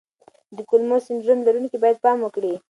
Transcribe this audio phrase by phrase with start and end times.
[0.55, 2.53] د کولمو سنډروم لرونکي باید پام وکړي.